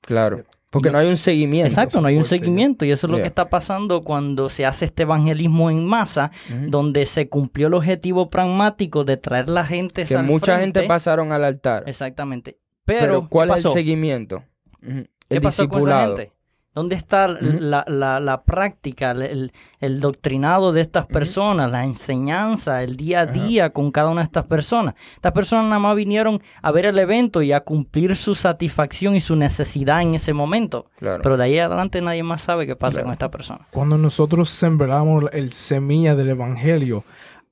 Claro. 0.00 0.44
Porque 0.72 0.90
no 0.90 0.98
hay 0.98 1.06
un 1.06 1.16
seguimiento. 1.18 1.68
Exacto, 1.68 2.00
no 2.00 2.08
hay 2.08 2.16
un 2.16 2.24
seguimiento 2.24 2.84
y 2.84 2.90
eso 2.90 3.06
es 3.06 3.10
lo 3.10 3.18
Yeah. 3.18 3.22
que 3.24 3.28
está 3.28 3.48
pasando 3.50 4.00
cuando 4.00 4.48
se 4.48 4.64
hace 4.66 4.86
este 4.86 5.02
evangelismo 5.04 5.70
en 5.70 5.86
masa, 5.86 6.30
donde 6.66 7.04
se 7.06 7.28
cumplió 7.28 7.66
el 7.68 7.74
objetivo 7.74 8.30
pragmático 8.30 9.04
de 9.04 9.18
traer 9.18 9.48
la 9.50 9.64
gente 9.66 10.04
Que 10.06 10.16
al 10.16 10.24
mucha 10.24 10.56
frente. 10.56 10.80
gente 10.80 10.88
pasaron 10.88 11.30
al 11.30 11.44
altar. 11.44 11.84
Exactamente. 11.86 12.58
Pero, 12.86 13.00
Pero, 13.00 13.28
¿cuál 13.28 13.50
¿qué 13.52 13.58
es 13.60 13.64
el 13.66 13.72
seguimiento? 13.72 14.42
Ujú. 14.82 15.04
¿Qué 15.28 15.36
El 15.36 15.42
pasó 15.42 15.68
con 15.68 15.82
esa 15.82 15.88
discipulado. 15.90 16.16
gente? 16.16 16.32
¿Dónde 16.74 16.96
está 16.96 17.28
la, 17.28 17.84
la- 17.86 18.18
la 18.18 18.42
práctica, 18.44 19.10
el, 19.10 19.52
el- 19.80 20.00
doctrinado 20.00 20.72
de 20.72 20.80
estas 20.80 21.04
personas, 21.06 21.70
la 21.70 21.84
enseñanza, 21.84 22.82
el 22.82 22.96
día 22.96 23.20
a 23.20 23.26
día 23.26 23.70
con 23.70 23.90
cada 23.90 24.08
una 24.08 24.22
de 24.22 24.26
estas 24.26 24.46
personas? 24.46 24.94
Estas 25.16 25.32
personas 25.32 25.66
nada 25.66 25.80
más 25.80 25.94
vinieron 25.96 26.40
a 26.62 26.70
ver 26.72 26.86
el 26.86 26.98
evento 26.98 27.42
y 27.42 27.52
a 27.52 27.60
cumplir 27.60 28.16
su 28.16 28.34
satisfacción 28.34 29.14
y 29.16 29.20
su 29.20 29.36
necesidad 29.36 30.00
en 30.00 30.14
ese 30.14 30.32
momento. 30.32 30.86
Claro. 30.98 31.22
Pero 31.22 31.36
de 31.36 31.44
ahí 31.44 31.58
adelante 31.58 32.00
nadie 32.00 32.22
más 32.22 32.40
sabe 32.40 32.66
qué 32.66 32.74
pasa 32.74 32.94
Claro. 32.94 33.04
con 33.06 33.12
esta 33.12 33.30
persona. 33.30 33.66
Cuando 33.70 33.98
nosotros 33.98 34.48
sembramos 34.48 35.24
el 35.32 35.52
semilla 35.52 36.14
del 36.14 36.30
evangelio, 36.30 37.04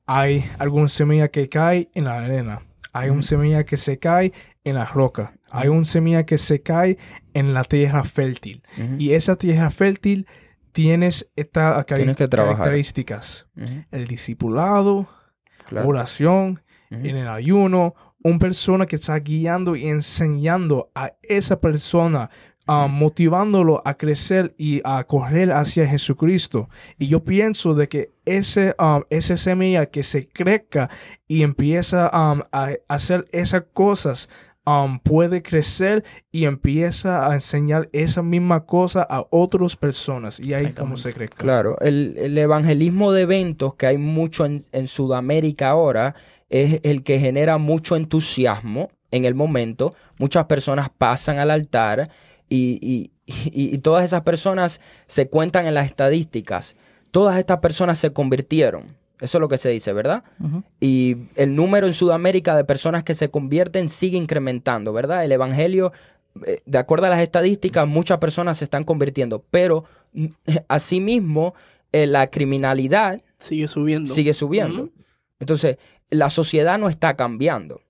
hay 0.06 0.44
alguna 0.58 0.88
semilla 0.88 1.28
que 1.28 1.48
cae 1.48 1.90
en 1.94 2.04
la 2.04 2.16
arena, 2.18 2.62
hay 2.92 3.10
una 3.10 3.22
semilla 3.22 3.64
que 3.64 3.76
se 3.76 3.98
cae 3.98 4.32
en 4.64 4.74
la 4.74 4.84
roca, 4.84 5.34
hay 5.50 5.68
una 5.68 5.84
semilla 5.84 6.24
que 6.24 6.38
se 6.38 6.62
cae 6.62 6.98
en 7.34 7.54
la 7.54 7.64
tierra 7.64 8.04
fértil. 8.04 8.62
Y 8.98 9.12
esa 9.12 9.36
tierra 9.36 9.70
fértil 9.70 10.26
tienes 10.72 11.28
estas 11.36 11.84
características. 11.84 13.46
El 13.90 14.06
discipulado, 14.06 15.08
Claro. 15.68 15.88
oración, 15.88 16.62
en 16.90 17.16
el 17.16 17.28
ayuno, 17.28 17.94
una 18.22 18.38
persona 18.38 18.86
que 18.86 18.96
está 18.96 19.16
guiando 19.18 19.76
y 19.76 19.86
enseñando 19.88 20.90
a 20.94 21.12
esa 21.22 21.60
persona, 21.60 22.30
ah, 22.66 22.86
motivándolo 22.88 23.82
a 23.84 23.94
crecer 23.94 24.54
y 24.58 24.80
a 24.84 25.04
correr 25.04 25.52
hacia 25.52 25.86
Jesucristo. 25.86 26.68
Y 26.98 27.08
yo 27.08 27.24
pienso 27.24 27.74
de 27.74 27.88
que 27.88 28.10
ese, 28.24 28.74
ah, 28.78 29.02
esa 29.10 29.36
semilla 29.36 29.86
que 29.86 30.02
se 30.02 30.26
crezca 30.26 30.90
y 31.26 31.42
empieza 31.42 32.08
ah, 32.12 32.46
a 32.52 32.70
hacer 32.88 33.26
esas 33.32 33.64
cosas, 33.72 34.28
puede 35.02 35.42
crecer 35.42 36.04
y 36.30 36.44
empieza 36.44 37.28
a 37.28 37.34
enseñar 37.34 37.88
esa 37.92 38.22
misma 38.22 38.66
cosa 38.66 39.02
a 39.08 39.26
otras 39.30 39.76
personas. 39.76 40.38
Y 40.38 40.54
ahí 40.54 40.72
como 40.72 40.96
se 40.96 41.12
crezca. 41.12 41.38
Claro, 41.38 41.76
el, 41.80 42.14
el 42.18 42.38
evangelismo 42.38 43.12
de 43.12 43.22
eventos 43.22 43.74
que 43.74 43.86
hay 43.86 43.98
mucho 43.98 44.46
en, 44.46 44.60
en 44.72 44.86
Sudamérica 44.86 45.70
ahora 45.70 46.14
es 46.48 46.80
el 46.82 47.02
que 47.02 47.18
genera 47.18 47.58
mucho 47.58 47.96
entusiasmo 47.96 48.90
en 49.10 49.24
el 49.24 49.34
momento. 49.34 49.94
Muchas 50.18 50.46
personas 50.46 50.88
pasan 50.96 51.38
al 51.38 51.50
altar 51.50 52.10
y, 52.50 52.78
y- 52.82 53.10
y- 53.26 53.74
y 53.74 53.78
todas 53.78 54.04
esas 54.04 54.22
personas 54.22 54.80
se 55.06 55.28
cuentan 55.28 55.66
en 55.66 55.72
las 55.74 55.86
estadísticas. 55.86 56.76
Todas 57.10 57.38
estas 57.38 57.60
personas 57.60 57.98
se 57.98 58.12
convirtieron. 58.12 58.84
Eso 59.20 59.38
es 59.38 59.40
lo 59.40 59.48
que 59.48 59.58
se 59.58 59.68
dice, 59.70 59.92
¿verdad? 59.92 60.24
Y 60.80 61.16
el 61.36 61.54
número 61.54 61.86
en 61.86 61.94
Sudamérica 61.94 62.54
de 62.56 62.64
personas 62.64 63.04
que 63.04 63.14
se 63.14 63.30
convierten 63.30 63.88
sigue 63.88 64.16
incrementando, 64.16 64.92
¿verdad? 64.92 65.24
El 65.24 65.32
Evangelio, 65.32 65.92
eh, 66.46 66.60
de 66.66 66.78
acuerdo 66.78 67.06
a 67.06 67.10
las 67.10 67.20
estadísticas, 67.20 67.86
muchas 67.86 68.18
personas 68.18 68.58
se 68.58 68.64
están 68.64 68.84
convirtiendo, 68.84 69.44
pero 69.50 69.84
mm, 70.14 70.26
asimismo 70.68 71.54
eh, 71.92 72.06
la 72.06 72.28
criminalidad 72.30 73.20
Sigue 73.38 73.68
subiendo. 73.68 74.14
sigue 74.14 74.32
subiendo. 74.34 74.88
Entonces, 75.38 75.76
la 76.10 76.30
sociedad 76.30 76.78
no 76.78 76.88
está 76.88 77.14
cambiando, 77.16 77.80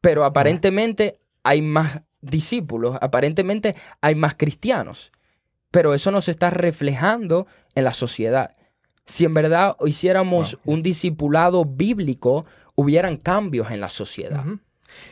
pero 0.00 0.24
aparentemente 0.24 1.18
hay 1.42 1.62
más 1.62 2.02
discípulos, 2.20 2.96
aparentemente 3.00 3.74
hay 4.00 4.14
más 4.14 4.34
cristianos, 4.34 5.12
pero 5.70 5.94
eso 5.94 6.10
no 6.10 6.20
se 6.20 6.30
está 6.32 6.50
reflejando 6.50 7.46
en 7.74 7.84
la 7.84 7.92
sociedad. 7.94 8.56
Si 9.06 9.24
en 9.24 9.34
verdad 9.34 9.76
hiciéramos 9.84 10.58
Wow. 10.64 10.74
un 10.74 10.82
discipulado 10.82 11.64
bíblico, 11.64 12.44
hubieran 12.74 13.16
cambios 13.16 13.70
en 13.70 13.80
la 13.80 13.88
sociedad. 13.88 14.44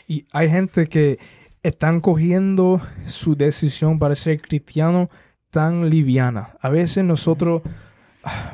Y 0.07 0.27
hay 0.33 0.49
gente 0.49 0.89
que 0.89 1.19
están 1.63 2.01
cogiendo 2.01 2.81
su 3.07 3.37
decisión 3.37 3.99
para 3.99 4.15
ser 4.15 4.41
cristiano 4.41 5.11
tan 5.51 5.91
liviana. 5.91 6.57
A 6.61 6.69
veces 6.71 7.05
nosotros 7.05 7.63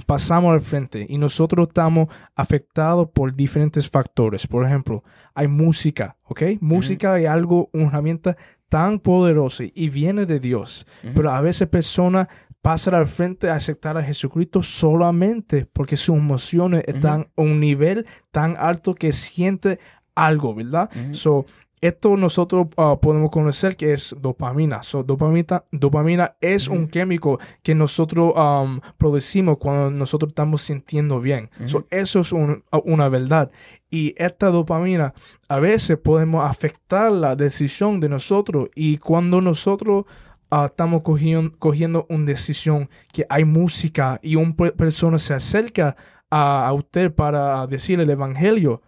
pasamos 0.06 0.52
al 0.52 0.60
frente 0.60 1.06
y 1.08 1.18
nosotros 1.18 1.68
estamos 1.68 2.08
afectados 2.34 3.08
por 3.10 3.34
diferentes 3.34 3.88
factores. 3.88 4.46
Por 4.46 4.64
ejemplo, 4.64 5.02
hay 5.34 5.48
música, 5.48 6.16
¿ok? 6.24 6.42
Música 6.60 7.18
es 7.18 7.28
algo, 7.28 7.70
una 7.72 7.88
herramienta 7.88 8.36
tan 8.68 8.98
poderosa 8.98 9.64
y 9.72 9.88
viene 9.88 10.26
de 10.26 10.40
Dios. 10.40 10.86
Pero 11.14 11.30
a 11.30 11.40
veces 11.40 11.68
personas 11.68 12.28
pasan 12.60 12.94
al 12.94 13.06
frente 13.06 13.50
a 13.50 13.56
aceptar 13.56 13.98
a 13.98 14.02
Jesucristo 14.02 14.62
solamente 14.62 15.66
porque 15.66 15.96
sus 15.96 16.16
emociones 16.16 16.82
están 16.86 17.28
a 17.36 17.42
un 17.42 17.60
nivel 17.60 18.06
tan 18.30 18.56
alto 18.58 18.94
que 18.94 19.12
siente 19.12 19.78
algo, 20.14 20.54
¿verdad? 20.54 20.90
So, 21.12 21.44
esto 21.86 22.16
nosotros 22.16 22.68
ah, 22.76 22.96
podemos 23.00 23.30
conocer 23.30 23.76
que 23.76 23.92
es 23.92 24.14
dopamina. 24.20 24.82
So, 24.82 25.02
dopamina, 25.02 25.64
dopamina 25.70 26.34
es 26.40 26.68
un 26.68 26.88
químico 26.88 27.38
que 27.62 27.74
nosotros 27.74 28.32
um, 28.36 28.80
producimos 28.96 29.58
cuando 29.58 29.90
nosotros 29.90 30.30
estamos 30.30 30.62
sintiendo 30.62 31.20
bien. 31.20 31.50
So, 31.66 31.86
eso 31.90 32.20
es 32.20 32.32
un- 32.32 32.64
una 32.84 33.08
verdad. 33.08 33.50
Y 33.90 34.14
esta 34.16 34.48
dopamina 34.50 35.14
a 35.48 35.58
veces 35.58 35.98
podemos 35.98 36.44
afectar 36.44 37.12
la 37.12 37.36
decisión 37.36 38.00
de 38.00 38.08
nosotros. 38.08 38.68
Y 38.74 38.98
cuando 38.98 39.40
nosotros 39.40 40.04
ah, 40.50 40.66
estamos 40.66 41.02
cogiendo, 41.02 41.56
cogiendo 41.58 42.06
una 42.08 42.24
decisión 42.24 42.88
que 43.12 43.26
hay 43.28 43.44
música 43.44 44.18
y 44.22 44.36
una 44.36 44.54
persona 44.54 45.18
se 45.18 45.34
acerca 45.34 45.96
a, 46.30 46.66
a 46.66 46.72
usted 46.72 47.12
para 47.14 47.66
decir 47.66 48.00
el 48.00 48.08
evangelio, 48.10 48.80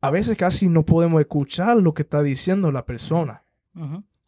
a 0.00 0.10
veces 0.10 0.36
casi 0.36 0.68
no 0.68 0.84
podemos 0.84 1.20
escuchar 1.20 1.76
lo 1.78 1.92
que 1.94 2.02
está 2.02 2.22
diciendo 2.22 2.70
la 2.72 2.84
persona. 2.84 3.42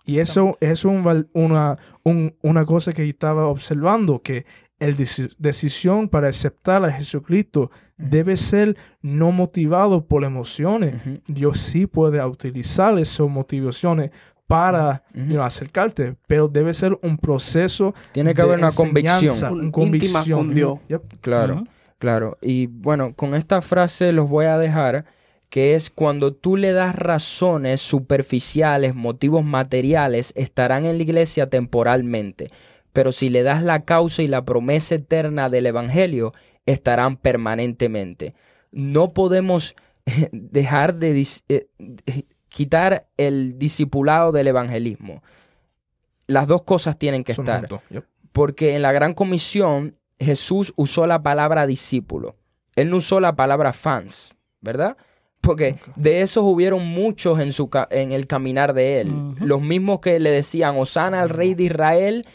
Y 0.05 0.19
eso 0.19 0.57
es 0.61 0.85
un 0.85 1.29
una, 1.35 1.79
un- 2.05 2.35
una 2.43 2.65
cosa 2.65 2.93
que 2.93 3.05
yo 3.07 3.11
estaba 3.11 3.47
observando, 3.47 4.21
que 4.23 4.45
deci- 4.79 5.33
decisión 5.39 6.09
para 6.09 6.29
aceptar 6.29 6.85
a 6.85 6.93
Jesucristo 6.93 7.71
debe 7.97 8.37
ser 8.37 8.77
no 9.03 9.31
motivado 9.31 10.07
por 10.07 10.25
emociones. 10.25 10.95
Dios 11.27 11.59
sí 11.61 11.87
puede 11.87 12.25
utilizar 12.25 12.99
esas 12.99 13.29
motivaciones 13.29 14.11
para 14.47 15.05
you 15.15 15.25
know, 15.27 15.43
acercarte, 15.43 16.17
pero 16.27 16.49
debe 16.49 16.75
ser 16.75 16.99
un 17.03 17.17
proceso 17.19 17.95
Tiene 18.12 18.35
que 18.35 18.43
de 18.43 18.49
haber 18.49 18.59
una 18.59 18.73
convicción. 18.73 19.53
Un 19.53 19.59
una 19.59 19.65
íntima 19.67 19.71
convicción. 19.71 20.39
con 20.47 20.55
Dios. 20.55 20.79
Yep. 20.89 21.03
Claro, 21.21 21.65
claro. 21.99 22.39
Y 22.41 22.67
bueno, 22.67 23.15
con 23.15 23.35
esta 23.37 23.61
frase 23.62 24.11
los 24.12 24.29
voy 24.29 24.47
a 24.47 24.59
dejar, 24.59 25.05
que 25.50 25.75
es 25.75 25.90
cuando 25.90 26.33
tú 26.33 26.57
le 26.57 26.73
das 26.73 26.95
razones 26.95 27.80
superficiales, 27.80 28.95
motivos 28.95 29.45
materiales, 29.45 30.33
estarán 30.37 30.85
en 30.87 30.97
la 30.97 31.02
iglesia 31.02 31.47
temporalmente. 31.49 32.50
Pero 32.92 33.12
si 33.12 33.28
le 33.28 33.42
das 33.42 33.62
la 33.62 33.85
causa 33.85 34.23
y 34.23 34.28
la 34.28 34.45
promesa 34.45 34.95
eterna 34.95 35.49
del 35.50 35.66
Evangelio, 35.66 36.33
estarán 36.66 37.16
permanentemente. 37.16 38.35
No 38.73 39.12
podemos 39.12 39.75
dejar 40.33 40.95
de 40.95 41.14
dis- 41.14 41.42
eh, 41.49 41.66
eh, 42.07 42.23
quitar 42.49 43.07
el 43.16 43.59
discipulado 43.59 44.33
del 44.33 44.49
evangelismo. 44.49 45.23
Las 46.26 46.47
dos 46.47 46.62
cosas 46.62 46.99
tienen 46.99 47.23
que 47.25 47.35
Son 47.35 47.45
estar 47.45 47.61
juntos. 47.61 47.80
Yep. 47.90 48.04
porque 48.33 48.75
en 48.76 48.83
la 48.83 48.92
gran 48.92 49.14
comisión 49.14 49.97
Jesús 50.19 50.73
usó 50.76 51.07
la 51.07 51.23
palabra 51.23 51.66
discípulo. 51.66 52.37
Él 52.76 52.90
no 52.90 52.97
usó 52.99 53.21
la 53.21 53.35
palabra 53.37 53.73
fans, 53.73 54.35
¿verdad? 54.61 54.97
Porque 55.40 55.76
de 55.97 56.20
esos 56.20 56.44
hubieron 56.44 56.87
muchos 56.87 57.40
en, 57.40 57.52
su 57.52 57.70
ca- 57.70 57.88
en 57.90 58.12
el 58.12 58.26
caminar 58.26 58.75
de 58.75 59.00
él. 59.00 59.12
Los 59.40 59.62
mismos 59.62 60.00
que 60.00 60.20
le 60.20 60.30
decían, 60.30 60.76
Osana 60.76 61.23
al 61.23 61.30
rey 61.30 61.54
de 61.54 61.64
Israel, 61.64 62.26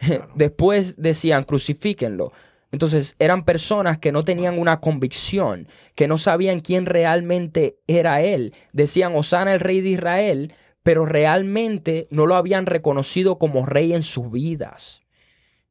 después 0.34 0.96
decían, 0.96 1.42
crucifíquenlo. 1.44 2.32
Entonces 2.72 3.14
eran 3.18 3.44
personas 3.44 3.98
que 3.98 4.10
no 4.12 4.24
tenían 4.24 4.58
una 4.58 4.80
convicción, 4.80 5.68
que 5.94 6.08
no 6.08 6.18
sabían 6.18 6.60
quién 6.60 6.86
realmente 6.86 7.76
era 7.86 8.22
él. 8.22 8.54
Decían, 8.72 9.14
Osana 9.14 9.52
el 9.54 9.60
rey 9.60 9.80
de 9.80 9.90
Israel, 9.90 10.52
pero 10.82 11.06
realmente 11.06 12.06
no 12.10 12.26
lo 12.26 12.36
habían 12.36 12.66
reconocido 12.66 13.38
como 13.38 13.66
rey 13.66 13.92
en 13.92 14.02
sus 14.02 14.30
vidas. 14.30 15.02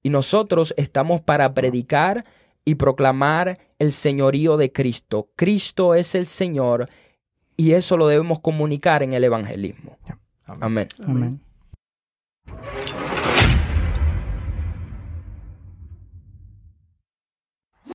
Y 0.04 0.10
nosotros 0.10 0.74
estamos 0.77 1.20
para 1.22 1.54
predicar 1.54 2.25
y 2.66 2.76
proclamar 2.76 3.60
el 3.80 3.92
señorío 3.92 4.58
de 4.58 4.72
Cristo. 4.72 5.30
Cristo 5.36 5.94
es 5.94 6.16
el 6.16 6.28
Señor 6.28 6.90
y 7.56 7.74
eso 7.74 7.96
lo 7.96 8.08
debemos 8.08 8.40
comunicar 8.40 9.04
en 9.04 9.14
el 9.14 9.24
evangelismo. 9.24 9.98
Amén. 10.48 10.88
Amén. 11.06 11.40